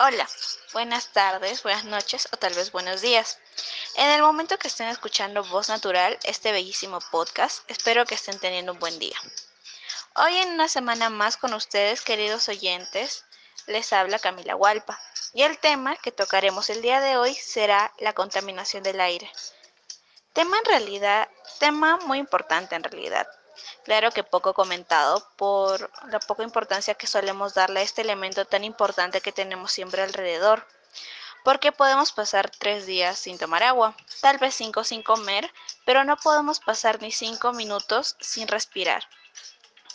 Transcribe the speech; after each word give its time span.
Hola, 0.00 0.28
buenas 0.72 1.08
tardes, 1.08 1.64
buenas 1.64 1.84
noches 1.84 2.28
o 2.30 2.36
tal 2.36 2.54
vez 2.54 2.70
buenos 2.70 3.00
días. 3.00 3.40
En 3.96 4.08
el 4.10 4.22
momento 4.22 4.56
que 4.56 4.68
estén 4.68 4.86
escuchando 4.86 5.42
Voz 5.42 5.68
Natural, 5.68 6.16
este 6.22 6.52
bellísimo 6.52 7.00
podcast, 7.10 7.68
espero 7.68 8.06
que 8.06 8.14
estén 8.14 8.38
teniendo 8.38 8.70
un 8.70 8.78
buen 8.78 8.96
día. 9.00 9.16
Hoy 10.14 10.36
en 10.36 10.50
una 10.50 10.68
semana 10.68 11.10
más 11.10 11.36
con 11.36 11.52
ustedes, 11.52 12.02
queridos 12.02 12.48
oyentes, 12.48 13.24
les 13.66 13.92
habla 13.92 14.20
Camila 14.20 14.54
Hualpa 14.54 15.00
y 15.32 15.42
el 15.42 15.58
tema 15.58 15.96
que 15.96 16.12
tocaremos 16.12 16.70
el 16.70 16.80
día 16.80 17.00
de 17.00 17.16
hoy 17.16 17.34
será 17.34 17.92
la 17.98 18.12
contaminación 18.12 18.84
del 18.84 19.00
aire. 19.00 19.28
Tema 20.32 20.58
en 20.58 20.64
realidad, 20.64 21.28
tema 21.58 21.96
muy 22.06 22.18
importante 22.18 22.76
en 22.76 22.84
realidad, 22.84 23.26
Claro 23.88 24.10
que 24.10 24.22
poco 24.22 24.52
comentado 24.52 25.26
por 25.36 25.90
la 26.10 26.20
poca 26.20 26.42
importancia 26.42 26.92
que 26.92 27.06
solemos 27.06 27.54
darle 27.54 27.80
a 27.80 27.82
este 27.82 28.02
elemento 28.02 28.44
tan 28.44 28.62
importante 28.62 29.22
que 29.22 29.32
tenemos 29.32 29.72
siempre 29.72 30.02
alrededor. 30.02 30.66
Porque 31.42 31.72
podemos 31.72 32.12
pasar 32.12 32.50
tres 32.50 32.84
días 32.84 33.18
sin 33.18 33.38
tomar 33.38 33.62
agua, 33.62 33.96
tal 34.20 34.36
vez 34.36 34.54
cinco 34.54 34.84
sin 34.84 35.02
comer, 35.02 35.50
pero 35.86 36.04
no 36.04 36.18
podemos 36.18 36.60
pasar 36.60 37.00
ni 37.00 37.10
cinco 37.10 37.54
minutos 37.54 38.16
sin 38.20 38.46
respirar. 38.46 39.08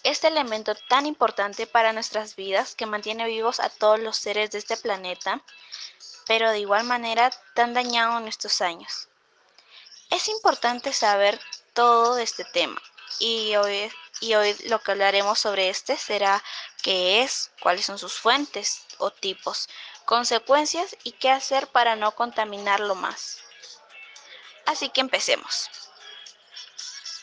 Este 0.02 0.28
elemento 0.28 0.74
tan 0.90 1.06
importante 1.06 1.68
para 1.68 1.94
nuestras 1.94 2.36
vidas 2.36 2.74
que 2.74 2.88
mantiene 2.88 3.28
vivos 3.28 3.60
a 3.60 3.70
todos 3.70 4.00
los 4.00 4.18
seres 4.18 4.50
de 4.50 4.58
este 4.58 4.76
planeta, 4.76 5.40
pero 6.26 6.50
de 6.50 6.58
igual 6.58 6.84
manera 6.84 7.30
tan 7.54 7.76
dañado 7.76 8.18
en 8.18 8.28
estos 8.28 8.60
años. 8.62 9.08
Es 10.10 10.30
importante 10.30 10.94
saber 10.94 11.40
todo 11.76 12.16
de 12.16 12.24
este 12.24 12.44
tema 12.44 12.82
y 13.20 13.56
hoy, 13.56 13.92
y 14.20 14.36
hoy 14.36 14.56
lo 14.66 14.80
que 14.80 14.92
hablaremos 14.92 15.40
sobre 15.40 15.70
este 15.70 15.98
será 15.98 16.44
qué 16.82 17.22
es, 17.22 17.52
cuáles 17.62 17.86
son 17.86 17.98
sus 17.98 18.14
fuentes 18.14 18.84
o 18.98 19.12
tipos, 19.12 19.70
consecuencias 20.06 20.96
y 21.04 21.14
qué 21.14 21.30
hacer 21.30 21.68
para 21.68 21.96
no 21.96 22.14
contaminarlo 22.16 22.96
más. 22.96 23.40
Así 24.66 24.90
que 24.90 25.02
empecemos. 25.02 25.70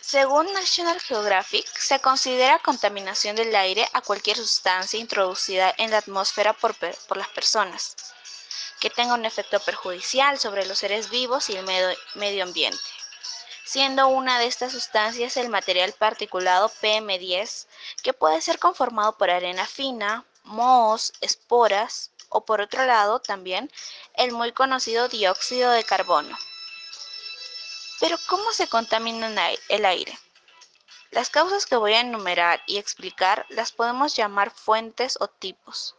Según 0.00 0.52
National 0.52 1.00
Geographic, 1.00 1.66
se 1.78 2.00
considera 2.00 2.58
contaminación 2.58 3.36
del 3.36 3.54
aire 3.54 3.88
a 3.92 4.00
cualquier 4.00 4.36
sustancia 4.36 4.98
introducida 4.98 5.72
en 5.78 5.92
la 5.92 5.98
atmósfera 5.98 6.52
por, 6.52 6.74
por 6.74 7.16
las 7.16 7.28
personas 7.28 7.96
que 8.80 8.90
tenga 8.90 9.14
un 9.14 9.26
efecto 9.26 9.60
perjudicial 9.60 10.38
sobre 10.38 10.66
los 10.66 10.78
seres 10.78 11.10
vivos 11.10 11.50
y 11.50 11.56
el 11.56 11.64
medio 12.14 12.42
ambiente 12.42 12.89
siendo 13.70 14.08
una 14.08 14.40
de 14.40 14.46
estas 14.46 14.72
sustancias 14.72 15.36
el 15.36 15.48
material 15.48 15.92
particulado 15.92 16.68
PM10, 16.82 17.68
que 18.02 18.12
puede 18.12 18.40
ser 18.40 18.58
conformado 18.58 19.16
por 19.16 19.30
arena 19.30 19.64
fina, 19.64 20.24
mohos, 20.42 21.12
esporas 21.20 22.10
o 22.30 22.44
por 22.44 22.60
otro 22.60 22.84
lado 22.84 23.20
también 23.20 23.70
el 24.14 24.32
muy 24.32 24.50
conocido 24.50 25.06
dióxido 25.06 25.70
de 25.70 25.84
carbono. 25.84 26.36
Pero 28.00 28.16
¿cómo 28.28 28.50
se 28.50 28.66
contamina 28.66 29.30
el 29.68 29.84
aire? 29.84 30.18
Las 31.12 31.30
causas 31.30 31.64
que 31.64 31.76
voy 31.76 31.92
a 31.92 32.00
enumerar 32.00 32.60
y 32.66 32.78
explicar 32.78 33.46
las 33.50 33.70
podemos 33.70 34.16
llamar 34.16 34.50
fuentes 34.50 35.16
o 35.20 35.28
tipos. 35.28 35.94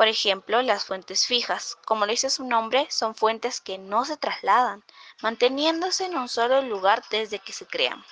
Por 0.00 0.08
ejemplo, 0.08 0.62
las 0.62 0.86
fuentes 0.86 1.26
fijas, 1.26 1.76
como 1.84 2.06
le 2.06 2.12
dice 2.12 2.30
su 2.30 2.42
nombre, 2.44 2.88
son 2.90 3.14
fuentes 3.14 3.60
que 3.60 3.76
no 3.76 4.06
se 4.06 4.16
trasladan, 4.16 4.82
manteniéndose 5.20 6.06
en 6.06 6.16
un 6.16 6.26
solo 6.26 6.62
lugar 6.62 7.04
desde 7.10 7.38
que 7.38 7.52
se 7.52 7.66
crean, 7.66 8.02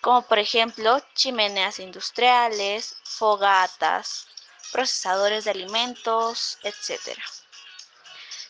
como 0.00 0.22
por 0.22 0.38
ejemplo 0.38 1.02
chimeneas 1.16 1.80
industriales, 1.80 2.94
fogatas, 3.02 4.28
procesadores 4.70 5.42
de 5.42 5.50
alimentos, 5.50 6.58
etc. 6.62 7.18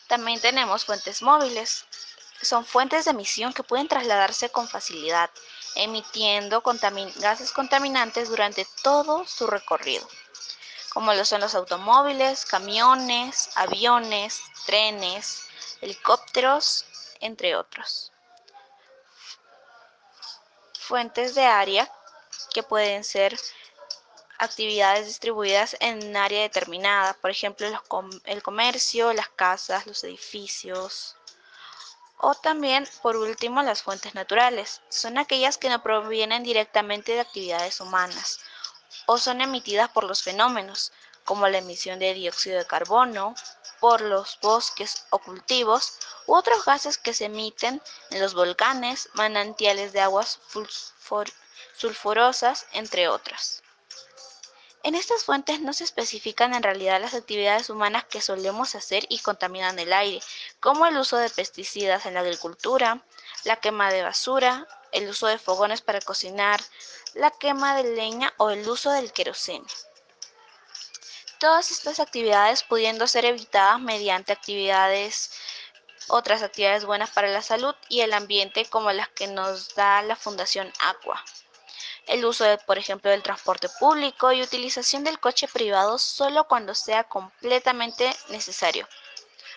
También 0.05 0.39
tenemos 0.39 0.85
fuentes 0.85 1.23
móviles. 1.23 1.87
Son 2.39 2.63
fuentes 2.63 3.05
de 3.05 3.11
emisión 3.11 3.51
que 3.51 3.63
pueden 3.63 3.87
trasladarse 3.87 4.51
con 4.51 4.67
facilidad, 4.67 5.31
emitiendo 5.73 6.61
gases 7.15 7.51
contaminantes 7.51 8.29
durante 8.29 8.67
todo 8.83 9.25
su 9.25 9.47
recorrido 9.47 10.07
como 10.93 11.13
lo 11.13 11.25
son 11.25 11.41
los 11.41 11.55
automóviles, 11.55 12.45
camiones, 12.45 13.49
aviones, 13.55 14.41
trenes, 14.65 15.47
helicópteros, 15.81 16.85
entre 17.19 17.55
otros. 17.55 18.11
Fuentes 20.79 21.33
de 21.33 21.45
área 21.45 21.91
que 22.53 22.61
pueden 22.61 23.03
ser 23.03 23.37
actividades 24.37 25.07
distribuidas 25.07 25.75
en 25.79 26.05
un 26.05 26.17
área 26.17 26.41
determinada, 26.41 27.13
por 27.15 27.31
ejemplo, 27.31 27.67
el 28.25 28.43
comercio, 28.43 29.13
las 29.13 29.29
casas, 29.29 29.87
los 29.87 30.03
edificios. 30.03 31.15
O 32.17 32.35
también, 32.35 32.87
por 33.01 33.15
último, 33.15 33.63
las 33.63 33.81
fuentes 33.81 34.15
naturales. 34.15 34.81
Son 34.89 35.17
aquellas 35.17 35.57
que 35.57 35.69
no 35.69 35.81
provienen 35.81 36.43
directamente 36.43 37.13
de 37.13 37.21
actividades 37.21 37.81
humanas, 37.81 38.39
o 39.05 39.17
son 39.17 39.41
emitidas 39.41 39.89
por 39.89 40.03
los 40.03 40.23
fenómenos, 40.23 40.91
como 41.23 41.47
la 41.47 41.59
emisión 41.59 41.99
de 41.99 42.13
dióxido 42.13 42.57
de 42.57 42.67
carbono, 42.67 43.35
por 43.79 44.01
los 44.01 44.39
bosques 44.41 45.05
o 45.09 45.19
cultivos, 45.19 45.99
u 46.25 46.35
otros 46.35 46.63
gases 46.65 46.97
que 46.97 47.13
se 47.13 47.25
emiten 47.25 47.81
en 48.11 48.21
los 48.21 48.33
volcanes, 48.33 49.09
manantiales 49.13 49.93
de 49.93 50.01
aguas 50.01 50.39
sulfurosas, 51.77 52.65
entre 52.71 53.07
otras. 53.07 53.63
En 54.83 54.95
estas 54.95 55.23
fuentes 55.23 55.61
no 55.61 55.71
se 55.71 55.85
especifican 55.85 56.53
en 56.53 56.61
realidad 56.61 56.99
las 56.99 57.13
actividades 57.13 57.69
humanas 57.69 58.03
que 58.03 58.19
solemos 58.19 58.75
hacer 58.75 59.05
y 59.07 59.19
contaminan 59.19 59.79
el 59.79 59.93
aire, 59.93 60.21
como 60.59 60.85
el 60.85 60.97
uso 60.97 61.15
de 61.15 61.29
pesticidas 61.29 62.05
en 62.05 62.15
la 62.15 62.19
agricultura, 62.19 63.01
la 63.45 63.55
quema 63.61 63.91
de 63.93 64.03
basura, 64.03 64.67
el 64.93 65.09
uso 65.09 65.27
de 65.27 65.37
fogones 65.37 65.81
para 65.81 65.99
cocinar, 65.99 66.61
la 67.13 67.31
quema 67.31 67.75
de 67.75 67.83
leña 67.83 68.33
o 68.37 68.49
el 68.49 68.67
uso 68.67 68.91
del 68.91 69.11
queroseno. 69.11 69.65
Todas 71.39 71.71
estas 71.71 71.99
actividades 71.99 72.63
pudiendo 72.63 73.05
ser 73.07 73.25
evitadas 73.25 73.81
mediante 73.81 74.31
actividades, 74.31 75.31
otras 76.07 76.41
actividades 76.41 76.85
buenas 76.85 77.09
para 77.09 77.27
la 77.27 77.41
salud 77.41 77.75
y 77.89 78.01
el 78.01 78.13
ambiente 78.13 78.65
como 78.65 78.91
las 78.91 79.09
que 79.09 79.27
nos 79.27 79.75
da 79.75 80.01
la 80.03 80.15
Fundación 80.15 80.71
Aqua. 80.79 81.21
El 82.07 82.23
uso, 82.25 82.43
de, 82.43 82.57
por 82.59 82.77
ejemplo, 82.77 83.11
del 83.11 83.23
transporte 83.23 83.67
público 83.79 84.31
y 84.31 84.41
utilización 84.41 85.03
del 85.03 85.19
coche 85.19 85.47
privado 85.47 85.97
solo 85.97 86.47
cuando 86.47 86.75
sea 86.75 87.05
completamente 87.05 88.15
necesario. 88.29 88.87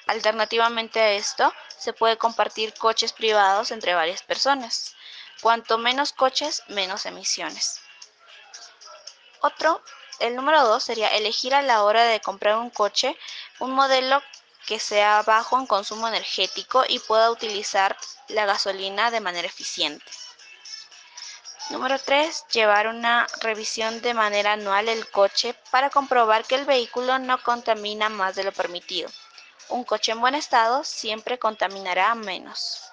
Alternativamente 0.06 1.00
a 1.00 1.12
esto, 1.12 1.52
se 1.78 1.92
puede 1.92 2.16
compartir 2.16 2.74
coches 2.74 3.12
privados 3.12 3.70
entre 3.70 3.94
varias 3.94 4.22
personas. 4.22 4.95
Cuanto 5.40 5.78
menos 5.78 6.12
coches, 6.12 6.62
menos 6.68 7.06
emisiones. 7.06 7.80
Otro, 9.40 9.82
el 10.18 10.34
número 10.34 10.64
dos 10.64 10.82
sería 10.82 11.08
elegir 11.08 11.54
a 11.54 11.62
la 11.62 11.82
hora 11.82 12.04
de 12.04 12.20
comprar 12.20 12.56
un 12.56 12.70
coche 12.70 13.16
un 13.58 13.72
modelo 13.72 14.22
que 14.66 14.80
sea 14.80 15.22
bajo 15.22 15.58
en 15.58 15.66
consumo 15.66 16.08
energético 16.08 16.84
y 16.88 16.98
pueda 16.98 17.30
utilizar 17.30 17.96
la 18.28 18.46
gasolina 18.46 19.10
de 19.10 19.20
manera 19.20 19.46
eficiente. 19.46 20.04
Número 21.70 21.98
3. 21.98 22.46
Llevar 22.52 22.86
una 22.86 23.26
revisión 23.40 24.00
de 24.00 24.14
manera 24.14 24.52
anual 24.52 24.88
el 24.88 25.10
coche 25.10 25.54
para 25.70 25.90
comprobar 25.90 26.44
que 26.44 26.54
el 26.54 26.64
vehículo 26.64 27.18
no 27.18 27.42
contamina 27.42 28.08
más 28.08 28.36
de 28.36 28.44
lo 28.44 28.52
permitido. 28.52 29.10
Un 29.68 29.84
coche 29.84 30.12
en 30.12 30.20
buen 30.20 30.34
estado 30.34 30.84
siempre 30.84 31.38
contaminará 31.38 32.14
menos. 32.14 32.85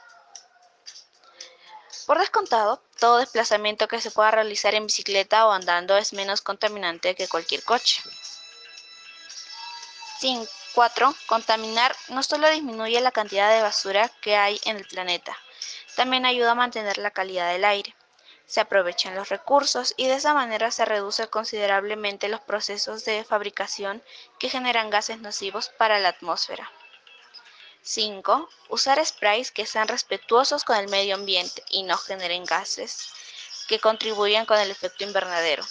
Por 2.06 2.20
descontado, 2.20 2.82
todo 3.00 3.18
desplazamiento 3.18 3.88
que 3.88 4.02
se 4.02 4.12
pueda 4.12 4.32
realizar 4.32 4.76
en 4.76 4.88
bicicleta 4.88 5.48
o 5.48 5.52
andando 5.52 5.96
es 5.98 6.14
menos 6.14 6.42
contaminante 6.42 7.16
que 7.16 7.28
cualquier 7.28 7.64
coche. 7.64 8.02
4. 10.74 11.14
Contaminar 11.28 11.96
no 12.08 12.24
solo 12.24 12.50
disminuye 12.50 13.00
la 13.02 13.12
cantidad 13.12 13.54
de 13.54 13.62
basura 13.62 14.10
que 14.22 14.38
hay 14.38 14.60
en 14.64 14.78
el 14.78 14.86
planeta, 14.86 15.38
también 15.96 16.26
ayuda 16.26 16.52
a 16.52 16.56
mantener 16.56 16.98
la 16.98 17.12
calidad 17.12 17.52
del 17.52 17.66
aire. 17.66 17.94
Se 18.46 18.60
aprovechan 18.60 19.16
los 19.16 19.30
recursos 19.30 19.94
y 19.98 20.08
de 20.08 20.16
esa 20.16 20.34
manera 20.34 20.72
se 20.72 20.86
reduce 20.86 21.28
considerablemente 21.28 22.30
los 22.30 22.42
procesos 22.42 23.06
de 23.06 23.24
fabricación 23.24 24.04
que 24.40 24.50
generan 24.50 24.90
gases 24.90 25.20
nocivos 25.20 25.70
para 25.78 26.00
la 26.00 26.10
atmósfera. 26.10 26.72
5. 27.86 28.50
Usar 28.70 29.06
sprays 29.06 29.52
que 29.52 29.66
sean 29.66 29.90
respetuosos 29.90 30.64
con 30.64 30.78
el 30.78 30.88
medio 30.88 31.16
ambiente 31.16 31.64
y 31.70 31.84
no 31.84 31.98
generen 31.98 32.46
gases 32.46 33.10
que 33.68 33.80
contribuyan 33.80 34.46
con 34.46 34.58
el 34.58 34.72
efecto 34.72 35.04
invernadero. 35.04 35.66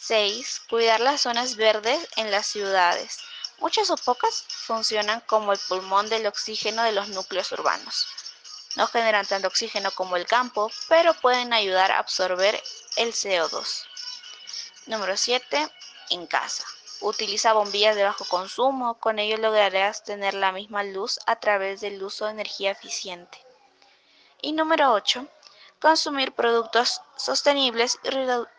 6. 0.00 0.62
Cuidar 0.68 1.00
las 1.00 1.22
zonas 1.22 1.56
verdes 1.56 2.06
en 2.16 2.30
las 2.30 2.46
ciudades. 2.46 3.20
Muchas 3.58 3.88
o 3.90 3.96
pocas 3.96 4.44
funcionan 4.48 5.20
como 5.20 5.52
el 5.52 5.58
pulmón 5.60 6.10
del 6.10 6.26
oxígeno 6.26 6.82
de 6.82 6.92
los 6.92 7.08
núcleos 7.08 7.50
urbanos. 7.52 8.06
No 8.76 8.86
generan 8.86 9.26
tanto 9.26 9.48
oxígeno 9.48 9.90
como 9.92 10.16
el 10.16 10.26
campo, 10.26 10.70
pero 10.88 11.14
pueden 11.14 11.54
ayudar 11.54 11.90
a 11.92 12.00
absorber 12.00 12.62
el 12.96 13.12
CO2. 13.12 13.84
Número 14.86 15.16
7. 15.16 15.70
En 16.10 16.26
casa. 16.26 16.64
Utiliza 17.02 17.52
bombillas 17.52 17.96
de 17.96 18.04
bajo 18.04 18.24
consumo, 18.26 18.94
con 18.94 19.18
ello 19.18 19.36
lograrás 19.36 20.04
tener 20.04 20.34
la 20.34 20.52
misma 20.52 20.84
luz 20.84 21.18
a 21.26 21.34
través 21.34 21.80
del 21.80 22.00
uso 22.00 22.26
de 22.26 22.30
energía 22.30 22.70
eficiente. 22.70 23.44
Y 24.40 24.52
número 24.52 24.92
8. 24.92 25.26
Consumir 25.80 26.30
productos 26.30 27.00
sostenibles 27.16 27.98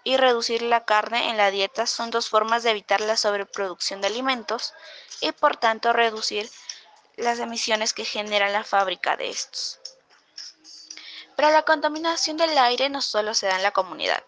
y, 0.03 0.17
reducir 0.17 0.61
la 0.61 0.83
carne 0.83 1.29
en 1.29 1.37
la 1.37 1.51
dieta 1.51 1.87
son 1.87 2.11
dos 2.11 2.27
formas 2.27 2.63
de 2.63 2.71
evitar 2.71 2.99
la 2.99 3.15
sobreproducción 3.15 4.01
de 4.01 4.07
alimentos 4.07 4.73
y 5.21 5.31
por 5.31 5.55
tanto 5.55 5.93
reducir 5.93 6.51
las 7.15 7.39
emisiones 7.39 7.93
que 7.93 8.03
genera 8.03 8.49
la 8.49 8.65
fábrica 8.65 9.15
de 9.15 9.29
estos. 9.29 9.79
Pero 11.37 11.49
la 11.49 11.63
contaminación 11.63 12.35
del 12.35 12.57
aire 12.57 12.89
no 12.89 13.01
solo 13.01 13.33
se 13.33 13.47
da 13.47 13.55
en 13.55 13.63
la 13.63 13.71
comunidad, 13.71 14.21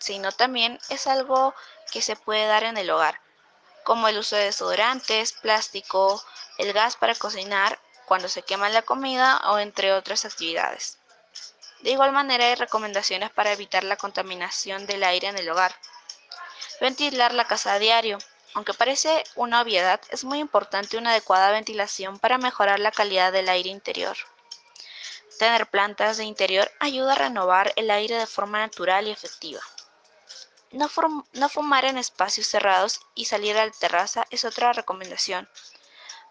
sino 0.00 0.32
también 0.32 0.80
es 0.88 1.06
algo 1.06 1.54
que 1.92 2.02
se 2.02 2.16
puede 2.16 2.46
dar 2.46 2.64
en 2.64 2.76
el 2.76 2.90
hogar, 2.90 3.20
como 3.84 4.08
el 4.08 4.18
uso 4.18 4.36
de 4.36 4.44
desodorantes, 4.44 5.32
plástico, 5.32 6.22
el 6.58 6.72
gas 6.72 6.96
para 6.96 7.14
cocinar 7.14 7.78
cuando 8.06 8.28
se 8.28 8.42
quema 8.42 8.68
la 8.68 8.82
comida 8.82 9.40
o 9.46 9.58
entre 9.58 9.92
otras 9.92 10.24
actividades. 10.24 10.98
De 11.80 11.90
igual 11.90 12.12
manera 12.12 12.46
hay 12.46 12.54
recomendaciones 12.54 13.30
para 13.30 13.52
evitar 13.52 13.82
la 13.84 13.96
contaminación 13.96 14.86
del 14.86 15.02
aire 15.02 15.28
en 15.28 15.38
el 15.38 15.50
hogar. 15.50 15.74
Ventilar 16.80 17.34
la 17.34 17.46
casa 17.46 17.72
a 17.72 17.78
diario. 17.78 18.18
Aunque 18.54 18.74
parece 18.74 19.24
una 19.34 19.62
obviedad, 19.62 20.00
es 20.10 20.24
muy 20.24 20.38
importante 20.38 20.98
una 20.98 21.10
adecuada 21.10 21.50
ventilación 21.50 22.18
para 22.18 22.38
mejorar 22.38 22.78
la 22.80 22.92
calidad 22.92 23.32
del 23.32 23.48
aire 23.48 23.70
interior. 23.70 24.16
Tener 25.38 25.66
plantas 25.66 26.18
de 26.18 26.24
interior 26.24 26.70
ayuda 26.78 27.12
a 27.12 27.16
renovar 27.16 27.72
el 27.76 27.90
aire 27.90 28.16
de 28.16 28.26
forma 28.26 28.58
natural 28.58 29.08
y 29.08 29.10
efectiva. 29.10 29.60
No, 30.72 30.88
fumar 30.88 31.84
en 31.84 31.98
espacios 31.98 32.46
cerrados 32.46 33.00
y 33.14 33.26
salir 33.26 33.58
a 33.58 33.66
la 33.66 33.72
terraza 33.72 34.24
es 34.30 34.44
otra 34.46 34.72
recomendación. 34.72 35.48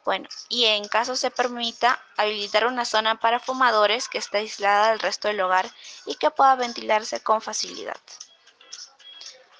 Bueno, 0.03 0.27
y 0.49 0.65
en 0.65 0.87
caso 0.87 1.15
se 1.15 1.29
permita, 1.29 2.03
habilitar 2.17 2.65
una 2.65 2.85
zona 2.85 3.19
para 3.19 3.39
fumadores 3.39 4.09
que 4.09 4.17
esté 4.17 4.39
aislada 4.39 4.89
del 4.89 4.99
resto 4.99 5.27
del 5.27 5.41
hogar 5.41 5.71
y 6.07 6.15
que 6.15 6.31
pueda 6.31 6.55
ventilarse 6.55 7.21
con 7.21 7.41
facilidad. 7.41 7.99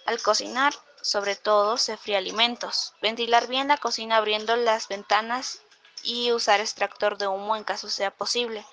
Al 0.08 0.20
cocinar, 0.24 0.74
sobre 1.04 1.36
todo, 1.36 1.78
se 1.78 1.96
fríe 1.96 2.18
alimentos. 2.18 2.94
Ventilar 3.04 3.46
bien 3.48 3.68
la 3.68 3.78
cocina 3.78 4.18
abriendo 4.18 4.56
las 4.56 4.88
ventanas 4.88 5.62
y 6.02 6.32
usar 6.32 6.60
extractor 6.60 7.20
de 7.20 7.28
humo 7.28 7.56
en 7.56 7.64
caso 7.64 7.88
sea 7.88 8.10
posible, 8.10 8.66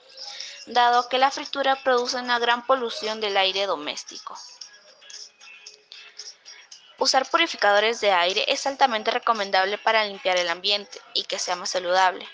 dado 0.66 1.08
que 1.10 1.18
la 1.18 1.30
fritura 1.30 1.82
produce 1.82 2.16
una 2.16 2.38
gran 2.38 2.66
polución 2.66 3.20
del 3.20 3.36
aire 3.36 3.66
doméstico. 3.66 4.38
Usar 6.98 7.30
purificadores 7.30 8.00
de 8.00 8.10
aire 8.10 8.44
es 8.48 8.66
altamente 8.66 9.12
recomendable 9.12 9.78
para 9.78 10.04
limpiar 10.04 10.36
el 10.36 10.48
ambiente 10.48 11.00
y 11.14 11.22
que 11.22 11.38
sea 11.38 11.54
más 11.54 11.70
saludable. 11.70 12.28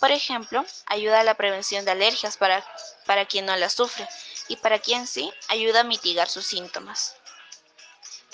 Por 0.00 0.10
ejemplo, 0.10 0.64
ayuda 0.86 1.20
a 1.20 1.24
la 1.24 1.34
prevención 1.34 1.84
de 1.84 1.92
alergias 1.92 2.36
para, 2.36 2.64
para 3.06 3.26
quien 3.26 3.46
no 3.46 3.54
las 3.54 3.74
sufre 3.74 4.08
y 4.48 4.56
para 4.56 4.80
quien 4.80 5.06
sí, 5.06 5.32
ayuda 5.46 5.80
a 5.80 5.84
mitigar 5.84 6.28
sus 6.28 6.44
síntomas. 6.44 7.14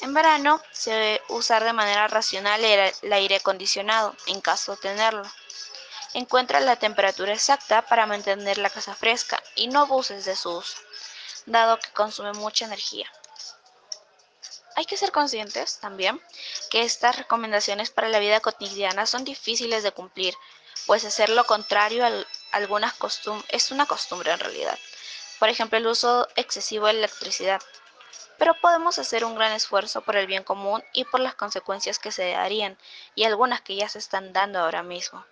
En 0.00 0.14
verano, 0.14 0.62
se 0.72 0.92
debe 0.92 1.22
usar 1.28 1.62
de 1.62 1.74
manera 1.74 2.08
racional 2.08 2.64
el 2.64 3.12
aire 3.12 3.36
acondicionado, 3.36 4.16
en 4.26 4.40
caso 4.40 4.72
de 4.72 4.82
tenerlo. 4.82 5.30
Encuentra 6.14 6.60
la 6.60 6.76
temperatura 6.76 7.34
exacta 7.34 7.82
para 7.82 8.06
mantener 8.06 8.56
la 8.56 8.70
casa 8.70 8.94
fresca 8.94 9.42
y 9.54 9.68
no 9.68 9.80
abuses 9.80 10.24
de 10.24 10.36
su 10.36 10.50
uso, 10.50 10.78
dado 11.44 11.78
que 11.78 11.90
consume 11.92 12.32
mucha 12.32 12.64
energía. 12.64 13.10
Hay 14.76 14.84
que 14.84 14.98
ser 14.98 15.10
conscientes 15.10 15.78
también 15.78 16.20
que 16.70 16.82
estas 16.82 17.16
recomendaciones 17.16 17.90
para 17.90 18.10
la 18.10 18.18
vida 18.18 18.40
cotidiana 18.40 19.06
son 19.06 19.24
difíciles 19.24 19.82
de 19.82 19.90
cumplir, 19.90 20.34
pues 20.84 21.02
hacer 21.06 21.30
lo 21.30 21.44
contrario 21.44 22.04
a 22.04 22.12
algunas 22.52 22.94
es 23.48 23.70
una 23.70 23.86
costumbre 23.86 24.32
en 24.32 24.38
realidad. 24.38 24.78
Por 25.38 25.48
ejemplo, 25.48 25.78
el 25.78 25.86
uso 25.86 26.28
excesivo 26.36 26.86
de 26.86 26.92
electricidad. 26.92 27.62
Pero 28.36 28.52
podemos 28.60 28.98
hacer 28.98 29.24
un 29.24 29.34
gran 29.34 29.52
esfuerzo 29.52 30.02
por 30.02 30.14
el 30.14 30.26
bien 30.26 30.44
común 30.44 30.84
y 30.92 31.04
por 31.04 31.20
las 31.20 31.34
consecuencias 31.34 31.98
que 31.98 32.12
se 32.12 32.32
darían, 32.32 32.76
y 33.14 33.24
algunas 33.24 33.62
que 33.62 33.76
ya 33.76 33.88
se 33.88 33.98
están 33.98 34.34
dando 34.34 34.58
ahora 34.58 34.82
mismo. 34.82 35.24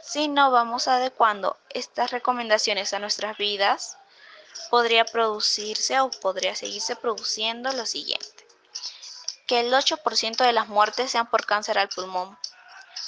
Si 0.00 0.26
no 0.26 0.50
vamos 0.50 0.88
adecuando 0.88 1.58
estas 1.68 2.12
recomendaciones 2.12 2.94
a 2.94 2.98
nuestras 2.98 3.36
vidas, 3.36 3.98
podría 4.70 5.04
producirse 5.04 6.00
o 6.00 6.10
podría 6.10 6.54
seguirse 6.54 6.96
produciendo 6.96 7.70
lo 7.72 7.84
siguiente 7.84 8.33
que 9.46 9.60
el 9.60 9.72
8% 9.72 10.36
de 10.36 10.52
las 10.52 10.68
muertes 10.68 11.10
sean 11.10 11.28
por 11.28 11.46
cáncer 11.46 11.78
al 11.78 11.88
pulmón, 11.88 12.38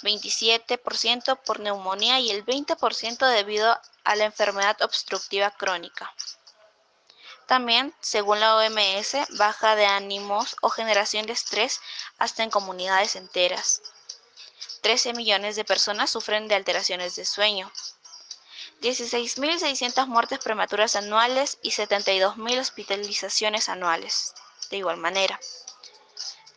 27% 0.03 1.41
por 1.43 1.61
neumonía 1.61 2.21
y 2.21 2.31
el 2.31 2.45
20% 2.45 3.27
debido 3.29 3.79
a 4.05 4.17
la 4.17 4.25
enfermedad 4.25 4.81
obstructiva 4.83 5.51
crónica. 5.51 6.13
También, 7.47 7.95
según 8.01 8.41
la 8.41 8.57
OMS, 8.57 9.17
baja 9.39 9.77
de 9.77 9.87
ánimos 9.87 10.57
o 10.63 10.69
generación 10.69 11.27
de 11.27 11.33
estrés 11.33 11.81
hasta 12.19 12.43
en 12.43 12.51
comunidades 12.51 13.15
enteras. 13.15 13.83
13 14.83 15.15
millones 15.15 15.55
de 15.57 15.65
personas 15.65 16.11
sufren 16.11 16.49
de 16.49 16.57
alteraciones 16.57 17.15
de 17.15 17.25
sueño. 17.25 17.71
16.600 18.83 20.07
muertes 20.07 20.41
prematuras 20.41 20.97
anuales 20.97 21.59
y 21.63 21.71
72.000 21.71 22.61
hospitalizaciones 22.61 23.69
anuales. 23.69 24.35
De 24.71 24.79
igual 24.79 24.97
manera, 24.97 25.39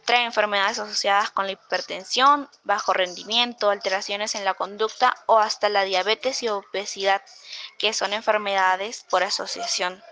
trae 0.10 0.26
enfermedades 0.26 0.80
asociadas 0.80 1.30
con 1.30 1.46
la 1.46 1.52
hipertensión, 1.52 2.50
bajo 2.64 2.94
rendimiento, 2.94 3.70
alteraciones 3.70 4.34
en 4.34 4.44
la 4.44 4.56
conducta 4.56 5.16
o 5.28 5.38
hasta 5.38 5.70
la 5.70 5.84
diabetes 5.84 6.42
y 6.42 6.50
obesidad, 6.50 7.22
que 7.78 7.94
son 7.94 8.14
enfermedades 8.14 9.06
por 9.08 9.22
asociación. 9.22 10.04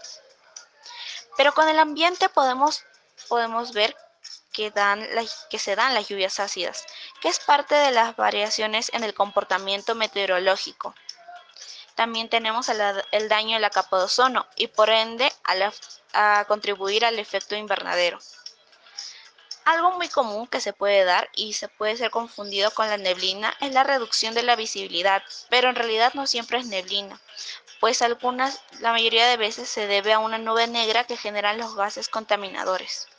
Pero 1.35 1.51
con 1.51 1.67
el 1.67 1.79
ambiente 1.79 2.29
podemos, 2.29 2.83
podemos 3.27 3.73
ver 3.73 3.97
que, 4.53 4.69
dan 4.69 5.03
que 5.49 5.57
se 5.57 5.75
dan 5.75 5.95
las 5.95 6.07
lluvias 6.07 6.39
ácidas, 6.39 6.85
que 7.19 7.29
es 7.29 7.39
parte 7.39 7.73
de 7.73 7.89
las 7.89 8.15
variaciones 8.15 8.91
en 8.93 9.03
el 9.03 9.15
comportamiento 9.15 9.95
meteorológico. 9.95 10.93
También 11.95 12.29
tenemos 12.29 12.69
el, 12.69 13.29
daño 13.29 13.55
de 13.55 13.61
la 13.61 13.71
capa 13.71 13.97
de 13.97 14.03
ozono 14.03 14.45
y 14.57 14.67
por 14.67 14.91
ende 14.91 15.33
a 16.13 16.45
contribuir 16.45 17.03
al 17.03 17.17
efecto 17.17 17.55
invernadero. 17.55 18.19
Algo 19.67 19.91
muy 19.91 20.07
común 20.07 20.47
que 20.47 20.61
se 20.61 20.71
puede 20.71 21.03
dar 21.03 21.29
y 21.35 21.51
se 21.51 21.67
puede 21.67 21.97
ser 21.97 22.09
confundido 22.09 22.71
con 22.71 22.87
la 22.87 22.95
neblina 22.95 23.53
es 23.59 23.73
la 23.73 23.83
reducción 23.83 24.33
de 24.33 24.41
la 24.41 24.55
visibilidad, 24.55 25.21
pero 25.49 25.67
en 25.67 25.75
realidad 25.75 26.13
no 26.13 26.25
siempre 26.25 26.59
es 26.59 26.67
neblina, 26.67 27.19
pues 27.81 28.01
algunas, 28.01 28.61
la 28.79 28.93
mayoría 28.93 29.27
de 29.27 29.35
veces 29.35 29.67
se 29.67 29.85
debe 29.85 30.13
a 30.13 30.19
una 30.19 30.37
nube 30.37 30.67
negra 30.67 31.03
que 31.03 31.17
generan 31.17 31.57
los 31.57 31.75
gases 31.75 32.07
contaminadores. 32.07 33.09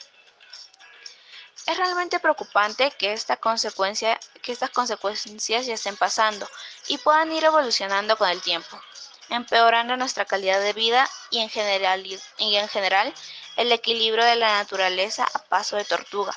Es 1.67 1.77
realmente 1.77 2.19
preocupante 2.19 2.93
que, 2.93 3.13
esta 3.13 3.37
consecuencia, 3.37 4.19
que 4.41 4.53
estas 4.53 4.71
consecuencias 4.71 5.67
ya 5.67 5.75
estén 5.75 5.99
pasando 5.99 6.49
y 6.87 6.97
puedan 6.97 7.31
ir 7.31 7.45
evolucionando 7.45 8.17
con 8.17 8.31
el 8.31 8.41
tiempo, 8.41 8.81
empeorando 9.29 9.99
nuestra 9.99 10.25
calidad 10.25 10.63
de 10.63 10.73
vida 10.73 11.11
y 11.31 11.41
en 11.41 11.51
general, 11.51 12.07
y 12.07 12.57
en 12.57 12.69
general 12.69 13.13
el 13.59 13.73
equilibrio 13.73 14.25
de 14.25 14.37
la 14.37 14.59
naturaleza 14.59 15.27
a 15.35 15.41
paso 15.41 15.77
de 15.77 15.85
tortuga. 15.85 16.33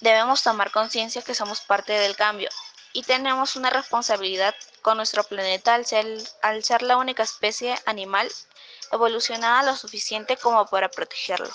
Debemos 0.00 0.42
tomar 0.42 0.70
conciencia 0.70 1.20
que 1.20 1.34
somos 1.34 1.60
parte 1.60 1.92
del 1.92 2.16
cambio 2.16 2.48
y 2.94 3.02
tenemos 3.02 3.56
una 3.56 3.68
responsabilidad 3.68 4.54
con 4.80 4.96
nuestro 4.96 5.22
planeta 5.22 5.74
al 5.74 5.84
ser, 5.84 6.82
la 6.82 6.96
única 6.96 7.22
especie 7.22 7.78
animal 7.84 8.32
evolucionada 8.90 9.62
lo 9.64 9.76
suficiente 9.76 10.38
como 10.38 10.64
para 10.66 10.88
protegerlo. 10.88 11.50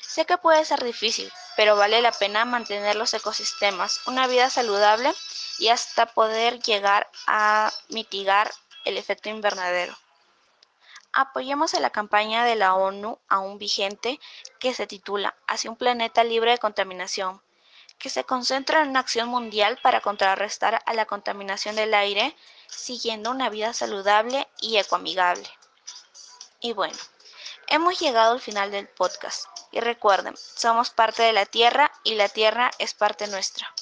Sé 0.00 0.24
que 0.24 0.38
puede 0.38 0.64
ser 0.64 0.82
difícil, 0.82 1.30
pero 1.54 1.76
vale 1.76 2.00
la 2.00 2.12
pena 2.12 2.46
mantener 2.46 2.96
los 2.96 3.12
ecosistemas, 3.12 4.00
una 4.06 4.26
vida 4.26 4.48
saludable 4.48 5.12
y 5.58 5.68
hasta 5.68 6.06
poder 6.06 6.60
llegar 6.60 7.10
a 7.26 7.70
mitigar 7.90 8.50
el 8.86 8.96
efecto 8.96 9.28
invernadero. 9.28 9.94
Apoyemos 11.12 11.74
a 11.74 11.80
la 11.80 11.90
campaña 11.90 12.44
de 12.44 12.54
la 12.54 12.74
ONU 12.74 13.18
aún 13.28 13.58
vigente 13.58 14.20
que 14.60 14.74
se 14.74 14.86
titula 14.86 15.36
Hacia 15.48 15.70
un 15.70 15.76
planeta 15.76 16.22
libre 16.22 16.52
de 16.52 16.58
contaminación, 16.58 17.42
que 17.98 18.10
se 18.10 18.24
concentra 18.24 18.82
en 18.82 18.90
una 18.90 19.00
acción 19.00 19.28
mundial 19.28 19.78
para 19.82 20.00
contrarrestar 20.00 20.80
a 20.86 20.94
la 20.94 21.06
contaminación 21.06 21.74
del 21.74 21.94
aire 21.94 22.36
siguiendo 22.68 23.30
una 23.30 23.50
vida 23.50 23.72
saludable 23.72 24.48
y 24.60 24.76
ecoamigable. 24.76 25.48
Y 26.60 26.72
bueno, 26.74 26.98
hemos 27.66 27.98
llegado 27.98 28.32
al 28.32 28.40
final 28.40 28.70
del 28.70 28.88
podcast 28.88 29.46
y 29.72 29.80
recuerden, 29.80 30.36
somos 30.36 30.90
parte 30.90 31.22
de 31.22 31.32
la 31.32 31.46
Tierra 31.46 31.90
y 32.04 32.14
la 32.14 32.28
Tierra 32.28 32.70
es 32.78 32.94
parte 32.94 33.26
nuestra. 33.26 33.72